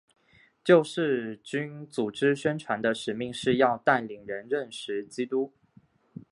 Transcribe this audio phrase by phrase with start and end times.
[0.63, 5.53] 救世军组织宣传的使命是要带领人认识基督。